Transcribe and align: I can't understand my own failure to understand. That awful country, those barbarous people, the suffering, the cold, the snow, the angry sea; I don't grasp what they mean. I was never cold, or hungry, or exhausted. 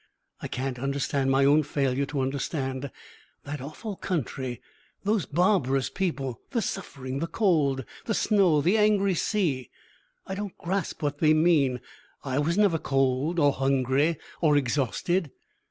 I 0.41 0.47
can't 0.47 0.79
understand 0.79 1.29
my 1.29 1.45
own 1.45 1.61
failure 1.61 2.07
to 2.07 2.21
understand. 2.21 2.89
That 3.43 3.61
awful 3.61 3.95
country, 3.97 4.59
those 5.03 5.27
barbarous 5.27 5.91
people, 5.91 6.41
the 6.49 6.61
suffering, 6.63 7.19
the 7.19 7.27
cold, 7.27 7.85
the 8.05 8.15
snow, 8.15 8.61
the 8.61 8.79
angry 8.79 9.13
sea; 9.13 9.69
I 10.25 10.33
don't 10.33 10.57
grasp 10.57 11.03
what 11.03 11.19
they 11.19 11.35
mean. 11.35 11.81
I 12.23 12.39
was 12.39 12.57
never 12.57 12.79
cold, 12.79 13.37
or 13.37 13.53
hungry, 13.53 14.17
or 14.41 14.57
exhausted. 14.57 15.29